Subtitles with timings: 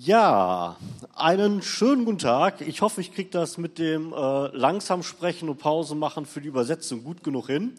[0.00, 0.76] Ja,
[1.16, 2.60] einen schönen guten Tag.
[2.60, 6.46] Ich hoffe, ich kriege das mit dem äh, langsam sprechen und Pause machen für die
[6.46, 7.74] Übersetzung gut genug hin.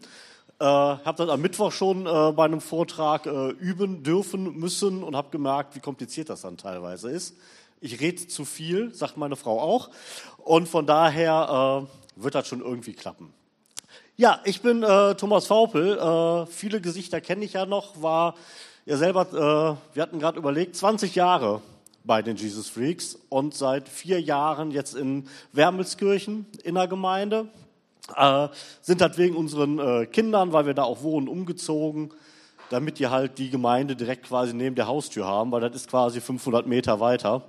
[0.58, 5.16] Äh, habe das am Mittwoch schon äh, bei einem Vortrag äh, üben dürfen müssen und
[5.16, 7.36] habe gemerkt, wie kompliziert das dann teilweise ist.
[7.80, 9.88] Ich rede zu viel, sagt meine Frau auch.
[10.36, 13.32] Und von daher äh, wird das schon irgendwie klappen.
[14.18, 15.96] Ja, ich bin äh, Thomas Vaupel.
[15.96, 18.02] Äh, viele Gesichter kenne ich ja noch.
[18.02, 18.34] War
[18.84, 21.62] ja selber, äh, wir hatten gerade überlegt, 20 Jahre
[22.04, 27.48] bei den Jesus Freaks und seit vier Jahren jetzt in Wermelskirchen in der Gemeinde.
[28.16, 28.48] Äh,
[28.80, 32.10] sind halt wegen unseren äh, Kindern, weil wir da auch wohnen, umgezogen,
[32.70, 36.20] damit die halt die Gemeinde direkt quasi neben der Haustür haben, weil das ist quasi
[36.20, 37.42] 500 Meter weiter.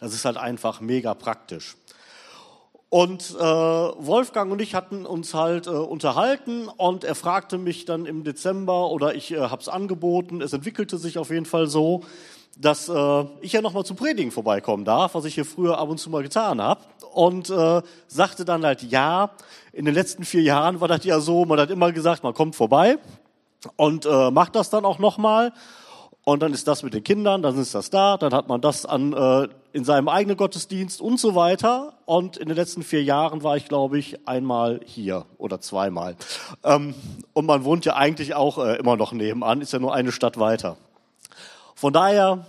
[0.00, 1.76] Das ist halt einfach mega praktisch.
[2.94, 8.06] Und äh, Wolfgang und ich hatten uns halt äh, unterhalten und er fragte mich dann
[8.06, 10.40] im Dezember oder ich äh, habe es angeboten.
[10.40, 12.02] Es entwickelte sich auf jeden Fall so,
[12.58, 15.98] dass äh, ich ja nochmal zum Predigen vorbeikommen darf, was ich hier früher ab und
[15.98, 16.80] zu mal getan habe.
[17.12, 19.30] Und äh, sagte dann halt, ja,
[19.72, 22.56] in den letzten vier Jahren war das ja so, man hat immer gesagt, man kommt
[22.56, 22.98] vorbei
[23.76, 25.52] und äh, macht das dann auch nochmal.
[26.24, 28.86] Und dann ist das mit den Kindern, dann ist das da, dann hat man das
[28.86, 31.92] an, äh, in seinem eigenen Gottesdienst und so weiter.
[32.06, 36.16] Und in den letzten vier Jahren war ich, glaube ich, einmal hier oder zweimal.
[36.62, 36.94] Ähm,
[37.34, 40.38] und man wohnt ja eigentlich auch äh, immer noch nebenan, ist ja nur eine Stadt
[40.38, 40.78] weiter.
[41.84, 42.46] Von daher,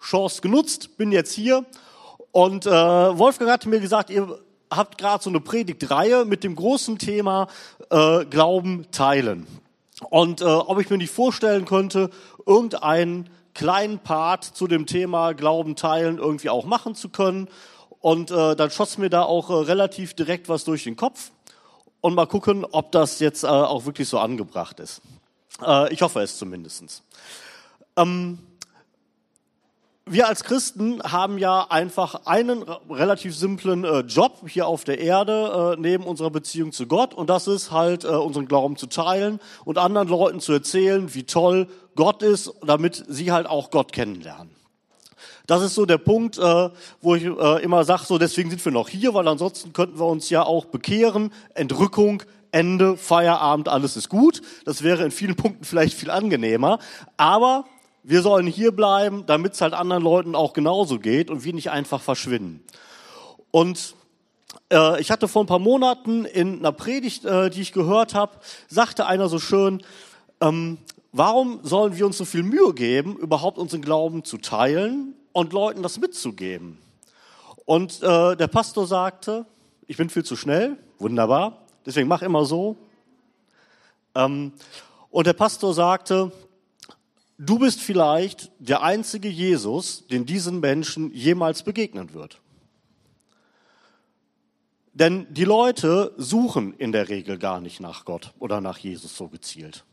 [0.00, 1.64] Chance genutzt, bin jetzt hier.
[2.30, 4.38] Und äh, Wolfgang hatte mir gesagt, ihr
[4.70, 7.48] habt gerade so eine Predigtreihe mit dem großen Thema
[7.90, 9.48] äh, Glauben teilen.
[10.08, 12.10] Und äh, ob ich mir nicht vorstellen könnte,
[12.46, 17.48] irgendeinen kleinen Part zu dem Thema Glauben teilen irgendwie auch machen zu können.
[17.98, 21.32] Und äh, dann schoss mir da auch äh, relativ direkt was durch den Kopf.
[22.00, 25.02] Und mal gucken, ob das jetzt äh, auch wirklich so angebracht ist.
[25.60, 27.02] Äh, ich hoffe es zumindestens.
[27.96, 28.38] Ähm,
[30.08, 35.74] wir als Christen haben ja einfach einen relativ simplen äh, Job hier auf der Erde
[35.76, 39.40] äh, neben unserer Beziehung zu Gott und das ist halt äh, unseren Glauben zu teilen
[39.64, 44.54] und anderen Leuten zu erzählen, wie toll Gott ist, damit sie halt auch Gott kennenlernen.
[45.48, 48.72] Das ist so der Punkt, äh, wo ich äh, immer sage, so deswegen sind wir
[48.72, 54.08] noch hier, weil ansonsten könnten wir uns ja auch bekehren, Entrückung, Ende, Feierabend, alles ist
[54.08, 54.40] gut.
[54.64, 56.78] Das wäre in vielen Punkten vielleicht viel angenehmer,
[57.16, 57.64] aber
[58.08, 61.72] wir sollen hier bleiben, damit es halt anderen Leuten auch genauso geht und wir nicht
[61.72, 62.62] einfach verschwinden.
[63.50, 63.96] Und
[64.70, 68.38] äh, ich hatte vor ein paar Monaten in einer Predigt, äh, die ich gehört habe,
[68.68, 69.82] sagte einer so schön,
[70.40, 70.78] ähm,
[71.10, 75.82] warum sollen wir uns so viel Mühe geben, überhaupt unseren Glauben zu teilen und Leuten
[75.82, 76.78] das mitzugeben?
[77.64, 79.46] Und äh, der Pastor sagte,
[79.88, 82.76] ich bin viel zu schnell, wunderbar, deswegen mach immer so.
[84.14, 84.52] Ähm,
[85.10, 86.30] und der Pastor sagte,
[87.38, 92.40] Du bist vielleicht der einzige Jesus, den diesen Menschen jemals begegnen wird.
[94.94, 99.28] Denn die Leute suchen in der Regel gar nicht nach Gott oder nach Jesus so
[99.28, 99.84] gezielt.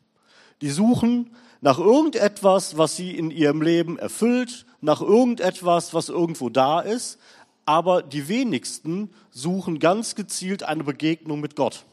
[0.61, 6.79] Die suchen nach irgendetwas, was sie in ihrem Leben erfüllt, nach irgendetwas, was irgendwo da
[6.79, 7.19] ist,
[7.65, 11.83] aber die wenigsten suchen ganz gezielt eine Begegnung mit Gott.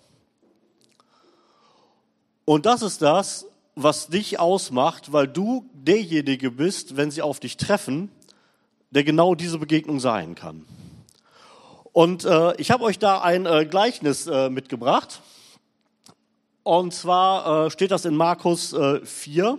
[2.44, 3.46] Und das ist das,
[3.82, 8.10] was dich ausmacht, weil du derjenige bist, wenn sie auf dich treffen,
[8.90, 10.64] der genau diese Begegnung sein kann.
[11.92, 15.22] Und äh, ich habe euch da ein äh, Gleichnis äh, mitgebracht.
[16.62, 19.58] Und zwar äh, steht das in Markus äh, 4,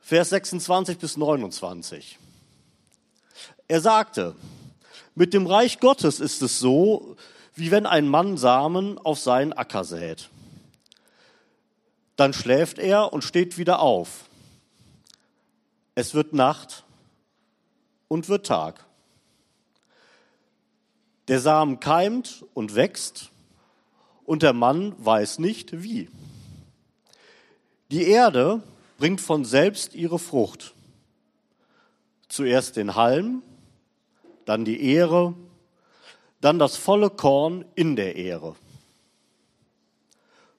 [0.00, 2.18] Vers 26 bis 29.
[3.66, 4.36] Er sagte,
[5.14, 7.16] mit dem Reich Gottes ist es so,
[7.54, 10.28] wie wenn ein Mann Samen auf seinen Acker sät.
[12.16, 14.24] Dann schläft er und steht wieder auf.
[15.94, 16.84] Es wird Nacht
[18.08, 18.84] und wird Tag.
[21.28, 23.30] Der Samen keimt und wächst
[24.24, 26.08] und der Mann weiß nicht wie.
[27.90, 28.62] Die Erde
[28.98, 30.74] bringt von selbst ihre Frucht.
[32.28, 33.42] Zuerst den Halm,
[34.44, 35.34] dann die Ehre,
[36.40, 38.56] dann das volle Korn in der Ehre.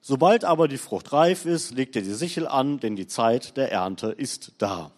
[0.08, 3.70] Sobald aber die Frucht reif ist, legt er die Sichel an, denn die Zeit der
[3.70, 4.90] Ernte ist da.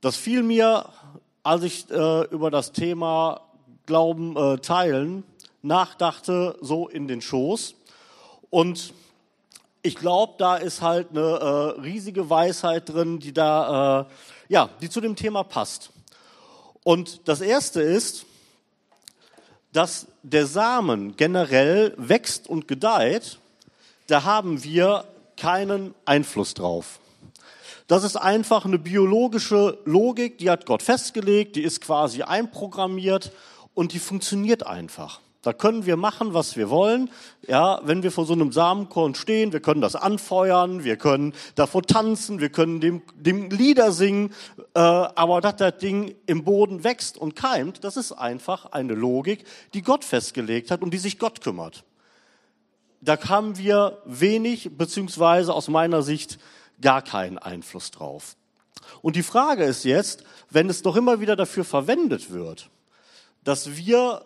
[0.00, 0.88] Das fiel mir,
[1.42, 3.42] als ich äh, über das Thema
[3.84, 5.22] Glauben äh, teilen
[5.60, 7.74] nachdachte, so in den Schoß.
[8.48, 8.94] Und
[9.82, 14.04] ich glaube, da ist halt eine äh, riesige Weisheit drin, die da, äh,
[14.48, 15.90] ja, die zu dem Thema passt.
[16.84, 18.24] Und das erste ist,
[19.74, 23.38] dass der Samen generell wächst und gedeiht,
[24.06, 25.04] da haben wir
[25.36, 27.00] keinen Einfluss drauf.
[27.88, 33.32] Das ist einfach eine biologische Logik, die hat Gott festgelegt, die ist quasi einprogrammiert
[33.74, 35.20] und die funktioniert einfach.
[35.42, 37.10] Da können wir machen, was wir wollen.
[37.48, 41.82] Ja, wenn wir vor so einem Samenkorn stehen, wir können das anfeuern, wir können davor
[41.82, 44.32] tanzen, wir können dem, dem Lieder singen,
[44.74, 49.44] äh, aber dass das Ding im Boden wächst und keimt, das ist einfach eine Logik,
[49.74, 51.82] die Gott festgelegt hat und die sich Gott kümmert.
[53.00, 56.38] Da haben wir wenig, beziehungsweise aus meiner Sicht
[56.80, 58.36] gar keinen Einfluss drauf.
[59.02, 62.70] Und die Frage ist jetzt, wenn es doch immer wieder dafür verwendet wird,
[63.42, 64.24] dass wir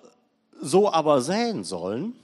[0.61, 2.15] so aber säen sollen.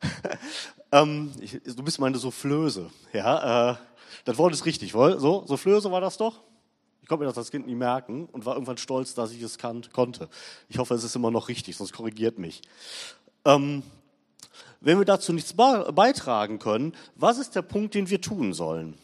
[0.92, 3.72] ähm, ich, du bist meine Soufflöse, ja.
[3.72, 3.76] Äh,
[4.24, 5.18] das Wort ist richtig, wohl?
[5.18, 6.40] So, Soufflöse war das doch?
[7.02, 9.58] Ich konnte mir das als Kind nie merken und war irgendwann stolz, dass ich es
[9.58, 10.28] kann, konnte.
[10.68, 12.62] Ich hoffe, es ist immer noch richtig, sonst korrigiert mich.
[13.44, 13.82] Ähm,
[14.80, 18.96] wenn wir dazu nichts beitragen können, was ist der Punkt, den wir tun sollen?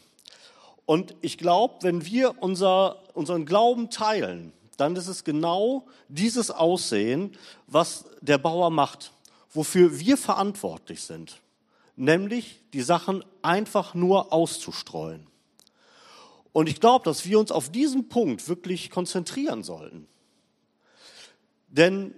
[0.85, 7.35] Und ich glaube, wenn wir unser, unseren Glauben teilen, dann ist es genau dieses Aussehen,
[7.65, 9.11] was der Bauer macht,
[9.51, 11.41] wofür wir verantwortlich sind,
[11.95, 15.27] nämlich die Sachen einfach nur auszustreuen.
[16.53, 20.07] Und ich glaube, dass wir uns auf diesen Punkt wirklich konzentrieren sollten.
[21.67, 22.13] Denn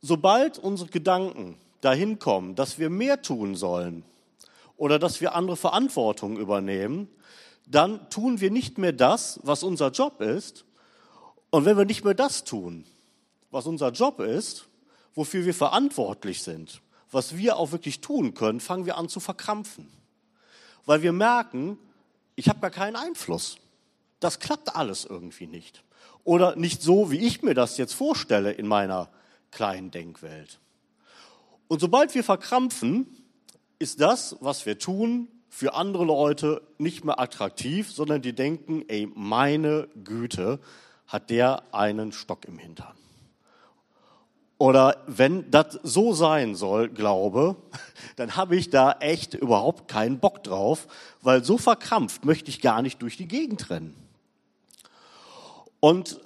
[0.00, 4.04] sobald unsere Gedanken dahin kommen, dass wir mehr tun sollen
[4.76, 7.08] oder dass wir andere Verantwortung übernehmen,
[7.66, 10.64] dann tun wir nicht mehr das, was unser Job ist,
[11.56, 12.84] und wenn wir nicht mehr das tun,
[13.50, 14.66] was unser Job ist,
[15.14, 19.88] wofür wir verantwortlich sind, was wir auch wirklich tun können, fangen wir an zu verkrampfen.
[20.84, 21.78] Weil wir merken,
[22.34, 23.56] ich habe gar keinen Einfluss.
[24.20, 25.82] Das klappt alles irgendwie nicht.
[26.24, 29.08] Oder nicht so, wie ich mir das jetzt vorstelle in meiner
[29.50, 30.60] kleinen Denkwelt.
[31.68, 33.06] Und sobald wir verkrampfen,
[33.78, 39.10] ist das, was wir tun, für andere Leute nicht mehr attraktiv, sondern die denken, ey,
[39.14, 40.60] meine Güte,
[41.06, 42.94] hat der einen Stock im Hintern.
[44.58, 47.56] Oder wenn das so sein soll, glaube,
[48.16, 50.86] dann habe ich da echt überhaupt keinen Bock drauf,
[51.20, 53.94] weil so verkrampft möchte ich gar nicht durch die Gegend rennen.
[55.80, 56.20] Und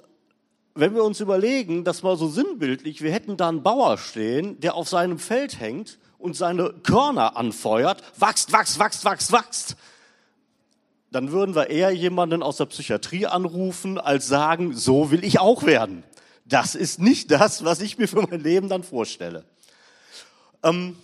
[0.73, 4.75] wenn wir uns überlegen, das mal so sinnbildlich, wir hätten da einen Bauer stehen, der
[4.75, 9.75] auf seinem Feld hängt und seine Körner anfeuert, wachst, wachst, wachst, wachst, wachst
[11.11, 15.63] dann würden wir eher jemanden aus der Psychiatrie anrufen, als sagen, so will ich auch
[15.63, 16.03] werden.
[16.45, 19.43] Das ist nicht das, was ich mir für mein Leben dann vorstelle.
[20.63, 20.95] Ähm,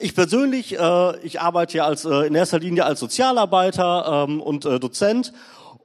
[0.00, 4.64] ich persönlich, äh, ich arbeite ja als, äh, in erster Linie als Sozialarbeiter ähm, und
[4.64, 5.32] äh, Dozent.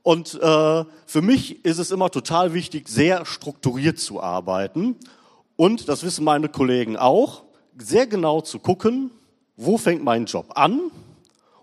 [0.02, 4.96] Und äh, für mich ist es immer total wichtig, sehr strukturiert zu arbeiten.
[5.56, 7.44] Und, das wissen meine Kollegen auch,
[7.78, 9.12] sehr genau zu gucken,
[9.58, 10.90] wo fängt mein Job an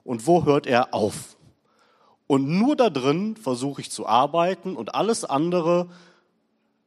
[0.05, 1.36] und wo hört er auf.
[2.27, 5.89] Und nur da drin versuche ich zu arbeiten und alles andere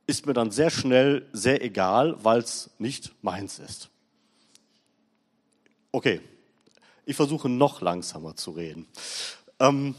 [0.05, 3.89] ist mir dann sehr schnell sehr egal, weil es nicht meins ist.
[5.91, 6.19] Okay,
[7.05, 8.87] ich versuche noch langsamer zu reden.
[9.59, 9.95] Ähm,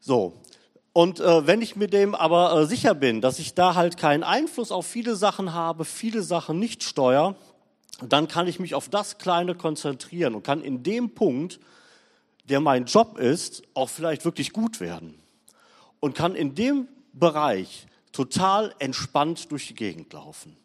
[0.00, 0.34] so,
[0.92, 4.22] und äh, wenn ich mir dem aber äh, sicher bin, dass ich da halt keinen
[4.22, 7.34] Einfluss auf viele Sachen habe, viele Sachen nicht steuere,
[8.06, 11.60] dann kann ich mich auf das Kleine konzentrieren und kann in dem Punkt
[12.44, 15.18] der mein Job ist, auch vielleicht wirklich gut werden
[16.00, 20.56] und kann in dem Bereich total entspannt durch die Gegend laufen.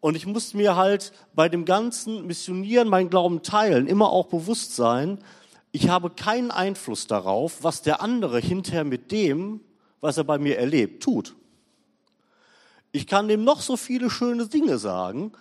[0.00, 4.76] Und ich muss mir halt bei dem ganzen Missionieren, mein Glauben teilen, immer auch bewusst
[4.76, 5.18] sein,
[5.70, 9.60] ich habe keinen Einfluss darauf, was der andere hinterher mit dem,
[10.00, 11.36] was er bei mir erlebt, tut.
[12.90, 15.32] Ich kann dem noch so viele schöne Dinge sagen,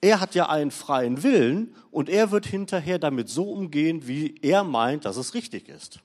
[0.00, 4.64] er hat ja einen freien Willen und er wird hinterher damit so umgehen, wie er
[4.64, 6.00] meint, dass es richtig ist.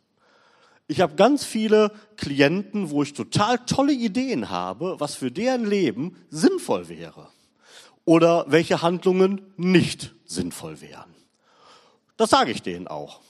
[0.87, 6.15] Ich habe ganz viele Klienten, wo ich total tolle Ideen habe, was für deren Leben
[6.29, 7.29] sinnvoll wäre
[8.03, 11.15] oder welche Handlungen nicht sinnvoll wären.
[12.17, 13.21] Das sage ich denen auch.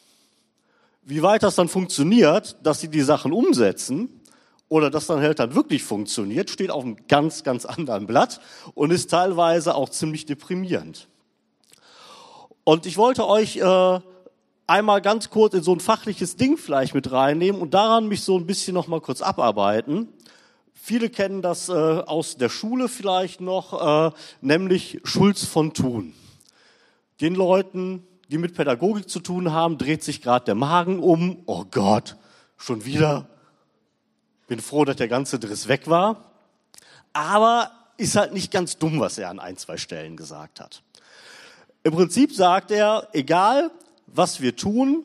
[1.02, 4.22] Wie weit das dann funktioniert, dass sie die Sachen umsetzen,
[4.76, 8.42] oder das dann halt dann wirklich funktioniert, steht auf einem ganz, ganz anderen Blatt
[8.74, 11.08] und ist teilweise auch ziemlich deprimierend.
[12.66, 14.00] Und ich wollte euch äh,
[14.68, 18.38] einmal ganz kurz in so ein fachliches Ding vielleicht mit reinnehmen und daran mich so
[18.38, 20.10] ein bisschen noch mal kurz abarbeiten.
[20.74, 26.14] Viele kennen das äh, aus der Schule vielleicht noch, äh, nämlich Schulz von Thun.
[27.22, 31.44] Den Leuten, die mit Pädagogik zu tun haben, dreht sich gerade der Magen um.
[31.46, 32.18] Oh Gott,
[32.58, 33.30] schon wieder
[34.48, 36.32] bin froh, dass der ganze Driss weg war.
[37.14, 40.82] Aber ist halt nicht ganz dumm, was er an ein, zwei Stellen gesagt hat.
[41.84, 43.72] Im Prinzip sagt er, egal
[44.08, 45.04] was wir tun,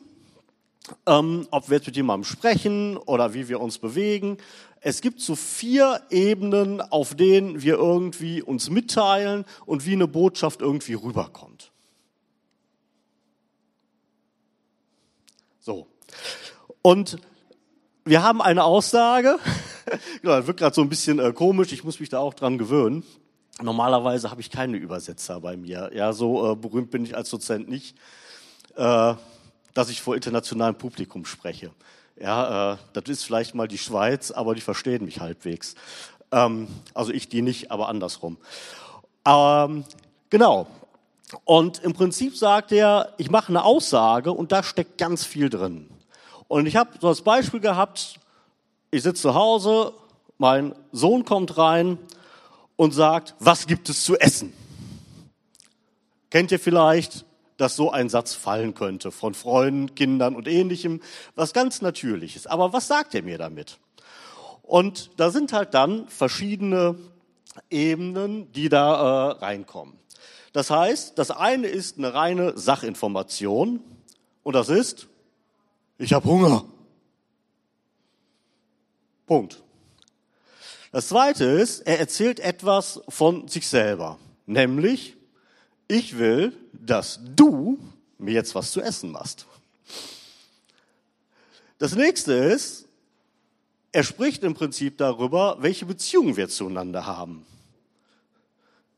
[1.05, 4.37] ähm, ob wir jetzt mit jemandem sprechen oder wie wir uns bewegen.
[4.79, 10.61] Es gibt so vier Ebenen, auf denen wir irgendwie uns mitteilen und wie eine Botschaft
[10.61, 11.71] irgendwie rüberkommt.
[15.59, 15.87] So.
[16.81, 17.19] Und
[18.11, 19.39] wir haben eine Aussage,
[20.21, 23.05] genau, wirkt gerade so ein bisschen äh, komisch, ich muss mich da auch dran gewöhnen.
[23.61, 25.91] Normalerweise habe ich keine Übersetzer bei mir.
[25.93, 27.95] Ja, so äh, berühmt bin ich als Dozent nicht.
[28.75, 29.13] Äh,
[29.73, 31.71] dass ich vor internationalem Publikum spreche.
[32.19, 35.75] Ja, äh, das ist vielleicht mal die Schweiz, aber die verstehen mich halbwegs.
[36.33, 38.35] Ähm, also ich die nicht, aber andersrum.
[39.25, 39.85] Ähm,
[40.29, 40.67] genau.
[41.45, 45.87] Und im Prinzip sagt er, ich mache eine Aussage und da steckt ganz viel drin.
[46.51, 48.19] Und ich habe so das Beispiel gehabt,
[48.91, 49.93] ich sitze zu Hause,
[50.37, 51.97] mein Sohn kommt rein
[52.75, 54.51] und sagt, was gibt es zu essen?
[56.29, 60.99] Kennt ihr vielleicht dass so ein Satz fallen könnte von Freunden, Kindern und ähnlichem,
[61.35, 62.49] was ganz natürlich ist.
[62.49, 63.77] Aber was sagt er mir damit?
[64.63, 66.95] Und da sind halt dann verschiedene
[67.69, 69.93] Ebenen, die da äh, reinkommen.
[70.53, 73.79] Das heißt, das eine ist eine reine Sachinformation
[74.41, 75.07] und das ist,
[76.01, 76.65] ich habe Hunger.
[79.27, 79.61] Punkt.
[80.91, 85.15] Das zweite ist, er erzählt etwas von sich selber, nämlich,
[85.87, 87.79] ich will, dass du
[88.17, 89.45] mir jetzt was zu essen machst.
[91.77, 92.87] Das nächste ist,
[93.91, 97.45] er spricht im Prinzip darüber, welche Beziehungen wir zueinander haben.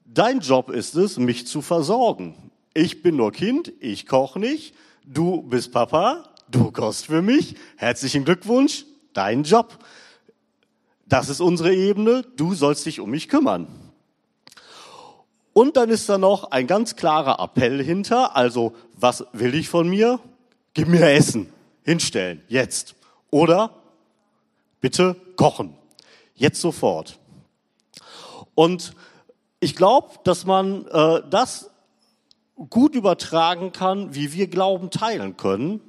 [0.05, 2.51] Dein Job ist es, mich zu versorgen.
[2.73, 4.73] Ich bin nur Kind, ich koche nicht,
[5.05, 7.55] du bist Papa, du kochst für mich.
[7.77, 9.77] Herzlichen Glückwunsch, dein Job.
[11.05, 13.67] Das ist unsere Ebene, du sollst dich um mich kümmern.
[15.53, 18.35] Und dann ist da noch ein ganz klarer Appell hinter.
[18.35, 20.19] Also, was will ich von mir?
[20.73, 21.53] Gib mir Essen.
[21.83, 22.41] Hinstellen.
[22.47, 22.95] Jetzt.
[23.29, 23.69] Oder
[24.81, 25.75] bitte kochen.
[26.35, 27.19] Jetzt sofort.
[28.55, 28.93] Und
[29.59, 31.69] ich glaube, dass man äh, das
[32.69, 35.81] gut übertragen kann, wie wir Glauben teilen können,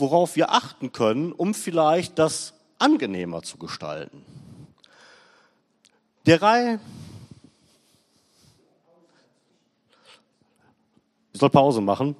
[0.00, 4.24] worauf wir achten können, um vielleicht das angenehmer zu gestalten.
[6.26, 6.80] Der Reihe
[11.38, 12.16] Ich soll Pause machen.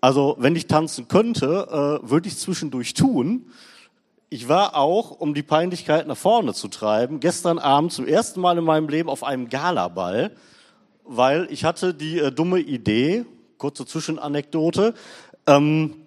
[0.00, 3.50] Also, wenn ich tanzen könnte, äh, würde ich zwischendurch tun.
[4.30, 8.56] Ich war auch, um die Peinlichkeit nach vorne zu treiben, gestern Abend zum ersten Mal
[8.56, 10.30] in meinem Leben auf einem Galaball,
[11.04, 13.24] weil ich hatte die äh, dumme Idee,
[13.58, 14.94] kurze Zwischenanekdote,
[15.48, 16.01] ähm,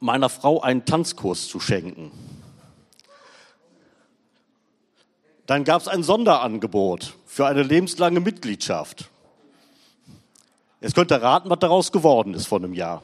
[0.00, 2.10] meiner Frau einen Tanzkurs zu schenken.
[5.46, 9.08] Dann gab es ein Sonderangebot für eine lebenslange Mitgliedschaft.
[10.80, 13.02] Jetzt könnt ihr raten, was daraus geworden ist vor einem Jahr.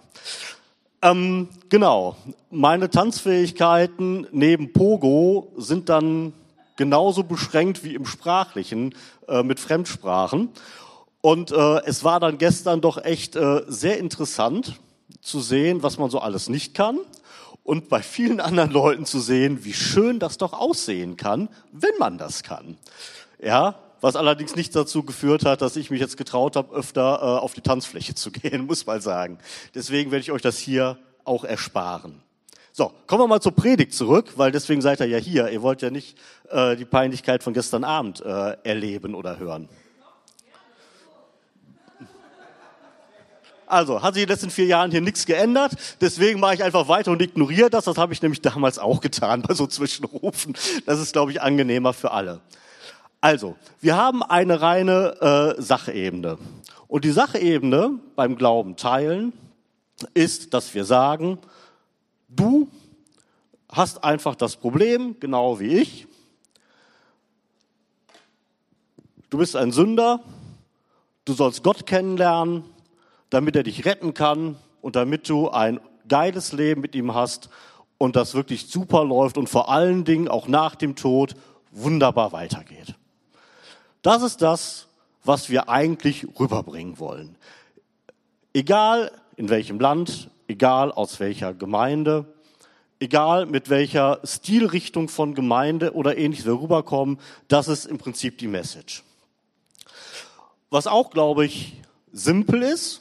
[1.02, 2.16] Ähm, genau,
[2.50, 6.32] meine Tanzfähigkeiten neben Pogo sind dann
[6.76, 8.94] genauso beschränkt wie im Sprachlichen
[9.28, 10.50] äh, mit Fremdsprachen.
[11.20, 14.78] Und äh, es war dann gestern doch echt äh, sehr interessant
[15.20, 16.98] zu sehen, was man so alles nicht kann
[17.62, 22.18] und bei vielen anderen Leuten zu sehen, wie schön das doch aussehen kann, wenn man
[22.18, 22.76] das kann.
[23.42, 27.40] Ja, was allerdings nicht dazu geführt hat, dass ich mich jetzt getraut habe, öfter äh,
[27.40, 29.38] auf die Tanzfläche zu gehen, muss man sagen.
[29.74, 32.20] Deswegen werde ich euch das hier auch ersparen.
[32.72, 35.48] So, kommen wir mal zur Predigt zurück, weil deswegen seid ihr ja hier.
[35.48, 36.18] Ihr wollt ja nicht
[36.50, 39.68] äh, die Peinlichkeit von gestern Abend äh, erleben oder hören.
[43.66, 45.72] Also, hat sich in den letzten vier Jahren hier nichts geändert.
[46.00, 47.84] Deswegen mache ich einfach weiter und ignoriere das.
[47.84, 50.54] Das habe ich nämlich damals auch getan bei so Zwischenrufen.
[50.86, 52.40] Das ist, glaube ich, angenehmer für alle.
[53.20, 56.38] Also, wir haben eine reine äh, Sachebene.
[56.88, 59.32] Und die Sachebene beim Glauben teilen
[60.12, 61.38] ist, dass wir sagen,
[62.28, 62.68] du
[63.70, 66.06] hast einfach das Problem, genau wie ich.
[69.30, 70.20] Du bist ein Sünder,
[71.24, 72.64] du sollst Gott kennenlernen,
[73.30, 77.48] damit er dich retten kann und damit du ein geiles Leben mit ihm hast
[77.98, 81.34] und das wirklich super läuft und vor allen Dingen auch nach dem Tod
[81.70, 82.94] wunderbar weitergeht.
[84.02, 84.88] Das ist das,
[85.24, 87.36] was wir eigentlich rüberbringen wollen.
[88.52, 92.26] Egal in welchem Land, egal aus welcher Gemeinde,
[93.00, 98.46] egal mit welcher Stilrichtung von Gemeinde oder ähnliches wir rüberkommen, das ist im Prinzip die
[98.46, 99.02] Message.
[100.70, 101.80] Was auch, glaube ich,
[102.12, 103.00] simpel ist,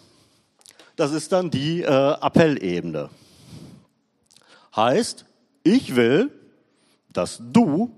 [0.96, 3.10] das ist dann die äh, Appellebene.
[4.76, 5.26] Heißt,
[5.64, 6.32] ich will,
[7.12, 7.92] dass du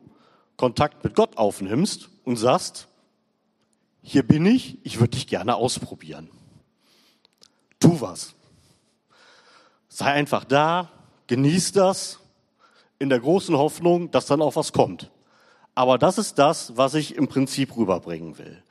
[0.58, 2.88] Kontakt mit Gott aufnimmst und sagst,
[4.02, 6.30] hier bin ich, ich würde dich gerne ausprobieren.
[7.80, 8.36] Tu was.
[9.90, 10.92] Sei einfach da,
[11.28, 12.20] genießt das
[13.00, 15.12] in der großen Hoffnung, dass dann auch was kommt.
[15.74, 18.64] Aber das ist das, was ich im Prinzip rüberbringen will.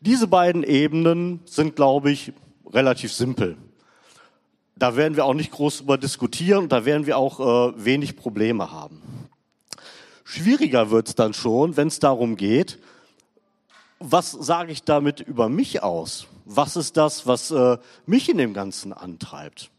[0.00, 2.32] Diese beiden Ebenen sind, glaube ich,
[2.70, 3.56] relativ simpel.
[4.80, 8.16] Da werden wir auch nicht groß über diskutieren und da werden wir auch äh, wenig
[8.16, 9.02] Probleme haben.
[10.24, 12.78] Schwieriger wird es dann schon, wenn es darum geht,
[13.98, 16.28] was sage ich damit über mich aus?
[16.46, 19.70] Was ist das, was äh, mich in dem Ganzen antreibt?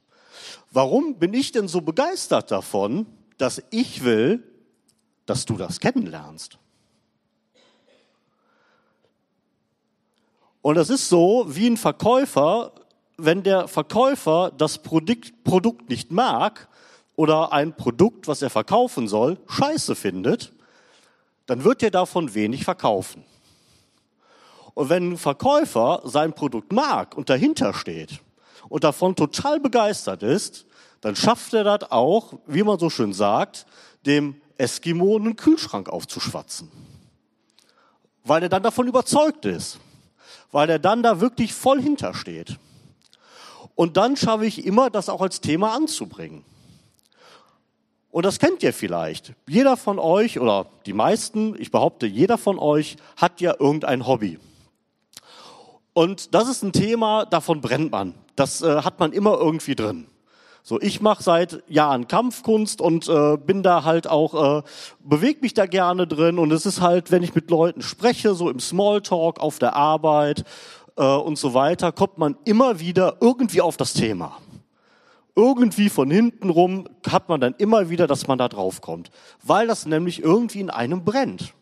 [0.69, 3.07] Warum bin ich denn so begeistert davon,
[3.39, 4.43] dass ich will,
[5.25, 6.59] dass du das kennenlernst?
[10.61, 12.71] Und es ist so, wie ein Verkäufer,
[13.25, 16.67] wenn der Verkäufer das Produkt, Produkt nicht mag
[17.15, 20.53] oder ein Produkt, was er verkaufen soll, scheiße findet,
[21.45, 23.23] dann wird er davon wenig verkaufen.
[24.73, 28.21] Und wenn ein Verkäufer sein Produkt mag und dahinter steht
[28.69, 30.65] und davon total begeistert ist,
[31.01, 33.65] dann schafft er das auch, wie man so schön sagt,
[34.05, 36.71] dem Eskimo einen Kühlschrank aufzuschwatzen.
[38.23, 39.79] Weil er dann davon überzeugt ist
[40.51, 42.57] weil er dann da wirklich voll hintersteht.
[43.81, 46.45] Und dann schaffe ich immer, das auch als Thema anzubringen.
[48.11, 49.33] Und das kennt ihr vielleicht.
[49.47, 54.37] Jeder von euch oder die meisten, ich behaupte, jeder von euch hat ja irgendein Hobby.
[55.93, 58.13] Und das ist ein Thema, davon brennt man.
[58.35, 60.05] Das äh, hat man immer irgendwie drin.
[60.61, 64.63] So, ich mache seit Jahren Kampfkunst und äh, bin da halt auch, äh,
[64.99, 66.37] bewege mich da gerne drin.
[66.37, 70.43] Und es ist halt, wenn ich mit Leuten spreche, so im Smalltalk, auf der Arbeit
[71.01, 74.37] äh, und so weiter, kommt man immer wieder irgendwie auf das Thema.
[75.35, 79.11] Irgendwie von hinten rum hat man dann immer wieder, dass man da drauf kommt.
[79.41, 81.53] Weil das nämlich irgendwie in einem brennt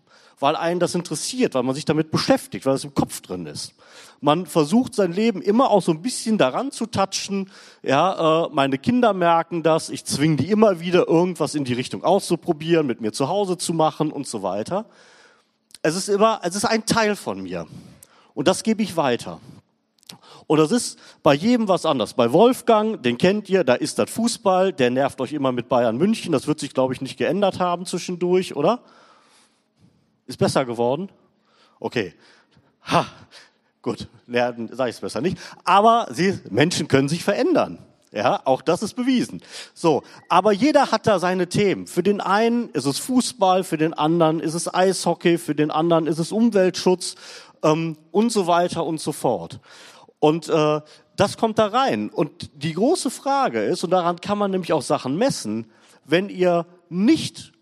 [0.41, 3.73] weil einen das interessiert, weil man sich damit beschäftigt, weil es im Kopf drin ist.
[4.21, 7.51] Man versucht sein Leben immer auch so ein bisschen daran zu touchen.
[7.83, 9.89] Ja, äh, meine Kinder merken das.
[9.89, 13.73] Ich zwinge die immer wieder, irgendwas in die Richtung auszuprobieren, mit mir zu Hause zu
[13.73, 14.85] machen und so weiter.
[15.81, 17.67] Es ist immer, es ist ein Teil von mir.
[18.39, 19.41] Und das gebe ich weiter.
[20.47, 22.13] Und das ist bei jedem was anders.
[22.13, 25.97] Bei Wolfgang, den kennt ihr, da ist das Fußball, der nervt euch immer mit Bayern
[25.97, 26.31] München.
[26.31, 28.79] Das wird sich, glaube ich, nicht geändert haben zwischendurch, oder?
[30.25, 31.09] Ist besser geworden?
[31.81, 32.13] Okay.
[32.85, 33.07] Ha,
[33.81, 35.37] gut, lernen sage ich es besser nicht.
[35.65, 37.79] Aber sie, Menschen können sich verändern.
[38.11, 39.41] Ja, auch das ist bewiesen.
[39.75, 41.85] So, aber jeder hat da seine Themen.
[41.85, 46.07] Für den einen ist es Fußball, für den anderen ist es Eishockey, für den anderen
[46.07, 47.15] ist es Umweltschutz
[47.63, 49.59] ähm, und so weiter und so fort.
[50.19, 50.81] Und äh,
[51.15, 52.09] das kommt da rein.
[52.09, 55.71] Und die große Frage ist, und daran kann man nämlich auch Sachen messen,
[56.05, 57.53] wenn ihr nicht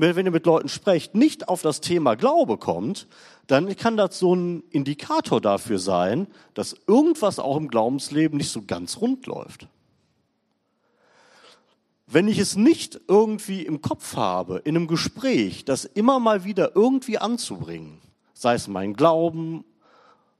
[0.00, 3.06] wenn ihr mit Leuten sprecht, nicht auf das Thema Glaube kommt,
[3.46, 8.62] dann kann das so ein Indikator dafür sein, dass irgendwas auch im Glaubensleben nicht so
[8.62, 9.68] ganz rund läuft.
[12.06, 16.76] Wenn ich es nicht irgendwie im Kopf habe, in einem Gespräch, das immer mal wieder
[16.76, 18.00] irgendwie anzubringen,
[18.36, 19.64] sei es mein Glauben,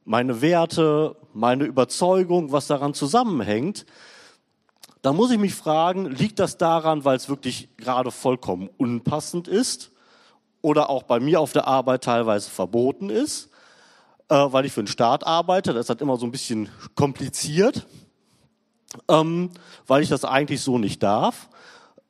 [0.05, 3.87] meine Werte, meine Überzeugung, was daran zusammenhängt,
[5.01, 9.93] da muss ich mich fragen, liegt das daran, weil es wirklich gerade vollkommen unpassend ist
[10.61, 13.49] oder auch bei mir auf der Arbeit teilweise verboten ist,
[14.29, 17.87] äh, weil ich für den Staat arbeite, das ist halt immer so ein bisschen kompliziert,
[19.09, 19.51] ähm,
[19.87, 21.49] weil ich das eigentlich so nicht darf.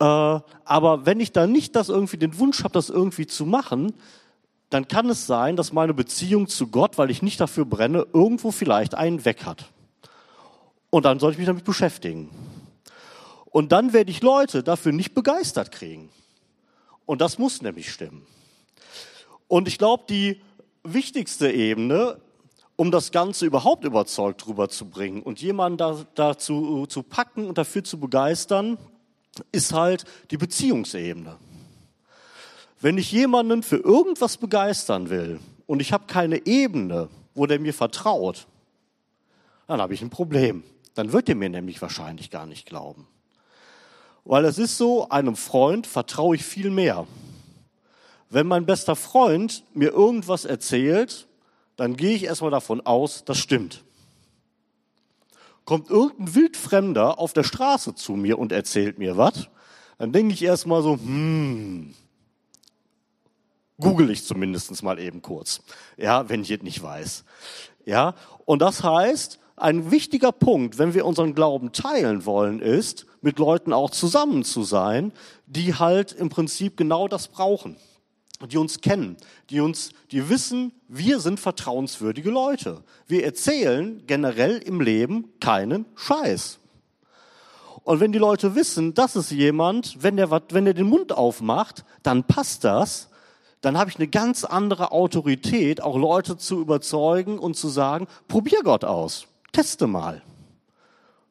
[0.00, 3.94] Äh, aber wenn ich dann nicht das irgendwie den Wunsch habe, das irgendwie zu machen,
[4.76, 8.50] dann kann es sein, dass meine Beziehung zu Gott, weil ich nicht dafür brenne, irgendwo
[8.50, 9.72] vielleicht einen weg hat.
[10.90, 12.28] Und dann sollte ich mich damit beschäftigen.
[13.46, 16.10] Und dann werde ich Leute dafür nicht begeistert kriegen.
[17.06, 18.26] Und das muss nämlich stimmen.
[19.48, 20.42] Und ich glaube, die
[20.84, 22.18] wichtigste Ebene,
[22.76, 27.98] um das Ganze überhaupt überzeugt rüberzubringen und jemanden da, dazu zu packen und dafür zu
[27.98, 28.76] begeistern,
[29.52, 31.38] ist halt die Beziehungsebene.
[32.80, 37.72] Wenn ich jemanden für irgendwas begeistern will und ich habe keine Ebene, wo der mir
[37.72, 38.46] vertraut,
[39.66, 40.62] dann habe ich ein Problem.
[40.94, 43.06] Dann wird er mir nämlich wahrscheinlich gar nicht glauben.
[44.24, 47.06] Weil es ist so, einem Freund vertraue ich viel mehr.
[48.28, 51.26] Wenn mein bester Freund mir irgendwas erzählt,
[51.76, 53.84] dann gehe ich erstmal davon aus, das stimmt.
[55.64, 59.48] Kommt irgendein Wildfremder auf der Straße zu mir und erzählt mir was,
[59.98, 61.94] dann denke ich erstmal so, hm,
[63.78, 65.62] google ich zumindest mal eben kurz.
[65.96, 67.24] Ja, wenn ich es nicht weiß.
[67.84, 73.38] Ja, und das heißt, ein wichtiger Punkt, wenn wir unseren Glauben teilen wollen, ist, mit
[73.38, 75.12] Leuten auch zusammen zu sein,
[75.46, 77.76] die halt im Prinzip genau das brauchen,
[78.50, 79.16] die uns kennen,
[79.48, 82.84] die uns, die wissen, wir sind vertrauenswürdige Leute.
[83.06, 86.58] Wir erzählen generell im Leben keinen Scheiß.
[87.82, 91.84] Und wenn die Leute wissen, das ist jemand, wenn der, wenn der den Mund aufmacht,
[92.02, 93.08] dann passt das,
[93.60, 98.62] dann habe ich eine ganz andere Autorität, auch Leute zu überzeugen und zu sagen, probier
[98.62, 100.22] Gott aus, teste mal.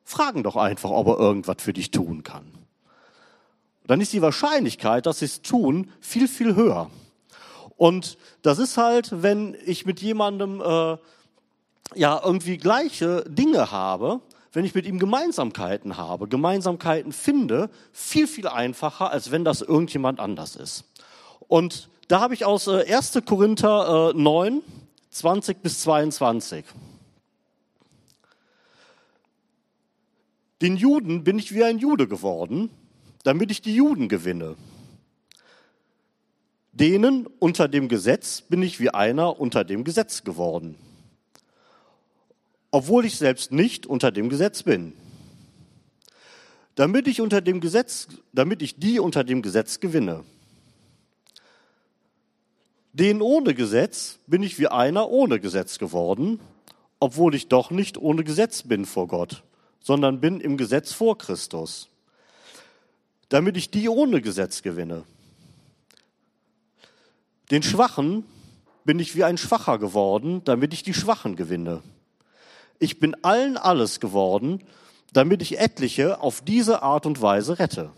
[0.03, 2.45] Fragen doch einfach, ob er irgendwas für dich tun kann.
[3.87, 6.89] Dann ist die Wahrscheinlichkeit, dass sie es tun, viel, viel höher.
[7.77, 10.97] Und das ist halt, wenn ich mit jemandem äh,
[11.93, 14.21] ja irgendwie gleiche Dinge habe,
[14.53, 20.19] wenn ich mit ihm Gemeinsamkeiten habe, Gemeinsamkeiten finde, viel, viel einfacher, als wenn das irgendjemand
[20.19, 20.85] anders ist.
[21.47, 23.21] Und da habe ich aus äh, 1.
[23.25, 24.61] Korinther äh, 9,
[25.09, 26.65] 20 bis 22.
[30.61, 32.69] Den Juden bin ich wie ein Jude geworden,
[33.23, 34.55] damit ich die Juden gewinne.
[36.71, 40.75] Denen unter dem Gesetz bin ich wie einer unter dem Gesetz geworden,
[42.71, 44.93] obwohl ich selbst nicht unter dem Gesetz bin.
[46.75, 50.25] Damit ich unter dem Gesetz, damit ich die unter dem Gesetz gewinne.
[52.95, 56.39] Den ohne Gesetz bin ich wie einer ohne Gesetz geworden,
[57.01, 59.43] obwohl ich doch nicht ohne Gesetz bin vor Gott,
[59.81, 61.89] sondern bin im Gesetz vor Christus,
[63.27, 65.03] damit ich die ohne Gesetz gewinne.
[67.51, 68.23] Den Schwachen
[68.85, 71.83] bin ich wie ein Schwacher geworden, damit ich die Schwachen gewinne.
[72.79, 74.63] Ich bin allen alles geworden,
[75.11, 77.91] damit ich etliche auf diese Art und Weise rette.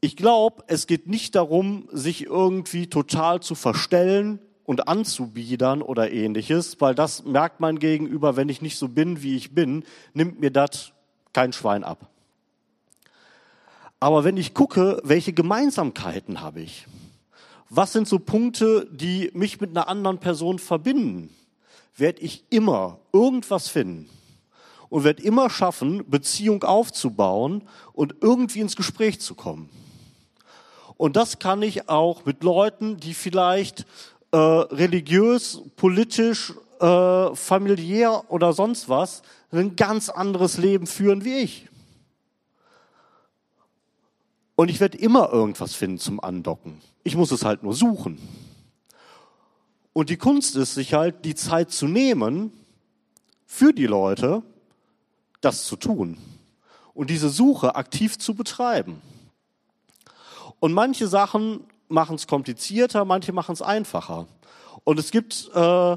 [0.00, 6.80] Ich glaube, es geht nicht darum, sich irgendwie total zu verstellen und anzubiedern oder ähnliches,
[6.80, 9.82] weil das merkt man gegenüber, wenn ich nicht so bin, wie ich bin,
[10.14, 10.92] nimmt mir das
[11.32, 12.08] kein Schwein ab.
[13.98, 16.86] Aber wenn ich gucke, welche Gemeinsamkeiten habe ich?
[17.68, 21.34] Was sind so Punkte, die mich mit einer anderen Person verbinden?
[21.96, 24.08] Werde ich immer irgendwas finden
[24.90, 29.68] und werde immer schaffen, Beziehung aufzubauen und irgendwie ins Gespräch zu kommen.
[30.98, 33.86] Und das kann ich auch mit Leuten, die vielleicht
[34.32, 41.68] äh, religiös, politisch, äh, familiär oder sonst was ein ganz anderes Leben führen wie ich.
[44.56, 46.80] Und ich werde immer irgendwas finden zum Andocken.
[47.04, 48.18] Ich muss es halt nur suchen.
[49.92, 52.52] Und die Kunst ist, sich halt die Zeit zu nehmen,
[53.46, 54.42] für die Leute
[55.40, 56.18] das zu tun
[56.92, 59.00] und diese Suche aktiv zu betreiben.
[60.60, 64.26] Und manche Sachen machen es komplizierter, manche machen es einfacher.
[64.84, 65.96] Und es gibt äh,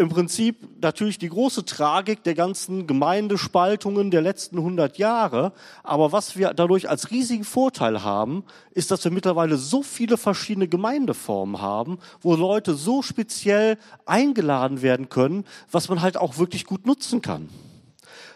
[0.00, 5.52] im Prinzip natürlich die große Tragik der ganzen Gemeindespaltungen der letzten 100 Jahre.
[5.82, 10.68] Aber was wir dadurch als riesigen Vorteil haben, ist, dass wir mittlerweile so viele verschiedene
[10.68, 16.86] Gemeindeformen haben, wo Leute so speziell eingeladen werden können, was man halt auch wirklich gut
[16.86, 17.50] nutzen kann.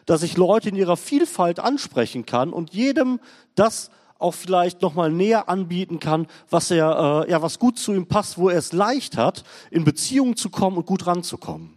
[0.04, 3.20] Dass ich Leute in ihrer Vielfalt ansprechen kann und jedem
[3.54, 7.92] das auch vielleicht noch mal näher anbieten kann, was er äh, ja was gut zu
[7.92, 11.74] ihm passt, wo er es leicht hat, in Beziehung zu kommen und gut ranzukommen.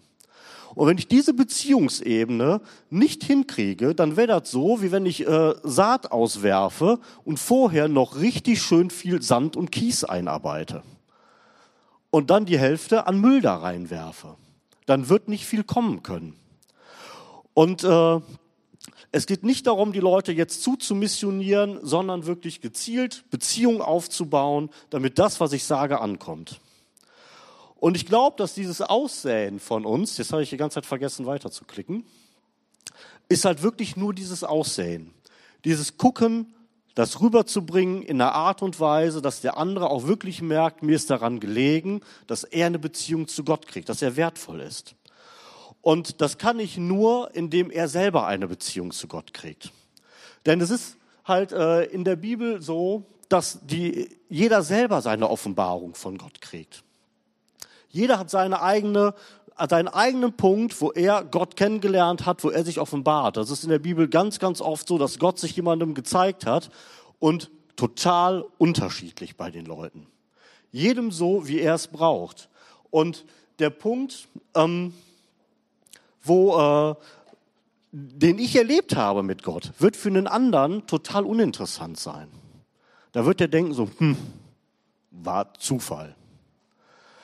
[0.77, 5.55] Und wenn ich diese Beziehungsebene nicht hinkriege, dann wäre das so, wie wenn ich äh,
[5.63, 10.83] Saat auswerfe und vorher noch richtig schön viel Sand und Kies einarbeite.
[12.11, 14.35] Und dann die Hälfte an Müll da reinwerfe.
[14.85, 16.35] Dann wird nicht viel kommen können.
[17.55, 18.19] Und äh,
[19.11, 25.39] es geht nicht darum, die Leute jetzt zuzumissionieren, sondern wirklich gezielt Beziehungen aufzubauen, damit das,
[25.39, 26.59] was ich sage, ankommt.
[27.75, 31.25] Und ich glaube, dass dieses Aussäen von uns, jetzt habe ich die ganze Zeit vergessen
[31.25, 32.05] weiterzuklicken,
[33.29, 35.13] ist halt wirklich nur dieses Aussäen.
[35.63, 36.53] Dieses Gucken,
[36.95, 41.11] das rüberzubringen in einer Art und Weise, dass der andere auch wirklich merkt, mir ist
[41.11, 44.95] daran gelegen, dass er eine Beziehung zu Gott kriegt, dass er wertvoll ist.
[45.87, 49.71] Und das kann ich nur, indem er selber eine Beziehung zu Gott kriegt.
[50.45, 55.95] Denn es ist halt äh, in der Bibel so, dass die, jeder selber seine Offenbarung
[55.95, 56.83] von Gott kriegt.
[57.87, 59.13] Jeder hat seine eigene,
[59.69, 63.37] seinen eigenen Punkt, wo er Gott kennengelernt hat, wo er sich offenbart.
[63.37, 66.69] Das ist in der Bibel ganz, ganz oft so, dass Gott sich jemandem gezeigt hat
[67.19, 70.05] und total unterschiedlich bei den Leuten.
[70.73, 72.49] Jedem so, wie er es braucht.
[72.91, 73.23] Und
[73.59, 74.93] der Punkt, ähm,
[76.27, 76.95] wo, äh,
[77.91, 82.27] den ich erlebt habe mit Gott, wird für einen anderen total uninteressant sein.
[83.11, 84.17] Da wird er denken so, hm,
[85.11, 86.15] war Zufall.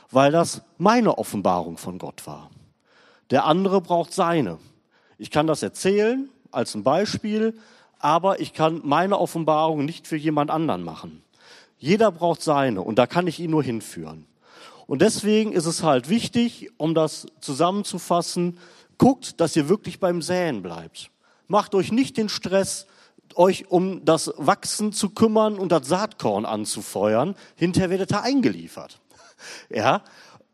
[0.10, 2.50] Weil das meine Offenbarung von Gott war.
[3.30, 4.58] Der andere braucht seine.
[5.18, 7.58] Ich kann das erzählen als ein Beispiel,
[8.00, 11.24] aber ich kann meine Offenbarung nicht für jemand anderen machen.
[11.78, 14.26] Jeder braucht seine und da kann ich ihn nur hinführen.
[14.88, 18.60] Und deswegen ist es halt wichtig, um das zusammenzufassen,
[18.98, 21.10] guckt, dass ihr wirklich beim Säen bleibt.
[21.48, 22.88] Macht euch nicht den Stress,
[23.36, 27.36] euch um das Wachsen zu kümmern und das Saatkorn anzufeuern.
[27.56, 29.00] Hinterher werdet ihr eingeliefert.
[29.70, 30.04] Ja?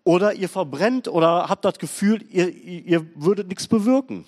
[0.03, 4.25] Oder ihr verbrennt oder habt das Gefühl, ihr, ihr würdet nichts bewirken.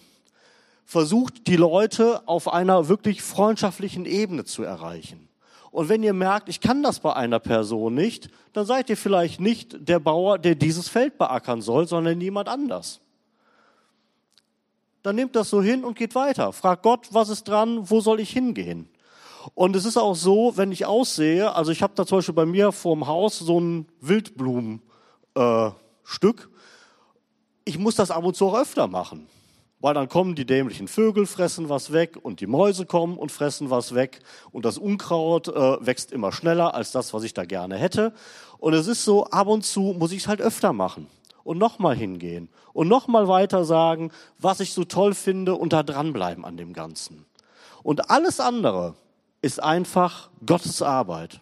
[0.85, 5.29] Versucht die Leute auf einer wirklich freundschaftlichen Ebene zu erreichen.
[5.71, 9.39] Und wenn ihr merkt, ich kann das bei einer Person nicht, dann seid ihr vielleicht
[9.39, 12.99] nicht der Bauer, der dieses Feld beackern soll, sondern jemand anders.
[15.03, 16.53] Dann nehmt das so hin und geht weiter.
[16.53, 18.87] Fragt Gott, was ist dran, wo soll ich hingehen?
[19.55, 22.45] Und es ist auch so, wenn ich aussehe, also ich habe da zum Beispiel bei
[22.45, 24.81] mir vorm Haus so ein Wildblumenstück.
[25.35, 26.47] Äh,
[27.65, 29.27] ich muss das ab und zu auch öfter machen
[29.81, 33.69] weil dann kommen die dämlichen Vögel, fressen was weg und die Mäuse kommen und fressen
[33.69, 34.19] was weg
[34.51, 38.13] und das Unkraut äh, wächst immer schneller als das, was ich da gerne hätte.
[38.59, 41.07] Und es ist so, ab und zu muss ich es halt öfter machen
[41.43, 46.45] und nochmal hingehen und nochmal weiter sagen, was ich so toll finde und da dranbleiben
[46.45, 47.25] an dem Ganzen.
[47.83, 48.95] Und alles andere
[49.41, 51.41] ist einfach Gottes Arbeit.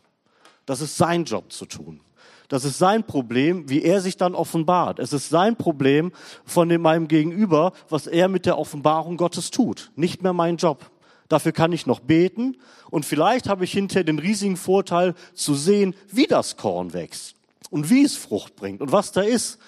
[0.66, 2.02] Das ist sein Job zu tun.
[2.48, 4.98] Das ist sein Problem, wie er sich dann offenbart.
[4.98, 6.12] Es ist sein Problem
[6.46, 9.92] von dem, meinem Gegenüber, was er mit der Offenbarung Gottes tut.
[9.96, 10.90] Nicht mehr mein Job.
[11.28, 12.58] Dafür kann ich noch beten
[12.90, 17.36] und vielleicht habe ich hinterher den riesigen Vorteil zu sehen, wie das Korn wächst
[17.70, 19.60] und wie es Frucht bringt und was da ist.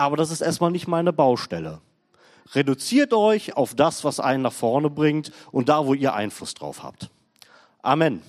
[0.00, 1.82] Aber das ist erstmal nicht meine Baustelle.
[2.54, 6.82] Reduziert euch auf das, was einen nach vorne bringt und da, wo ihr Einfluss drauf
[6.82, 7.10] habt.
[7.82, 8.22] Amen.